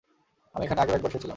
[0.55, 1.29] আমি এখানে আগেও একবার এসেছিলাম।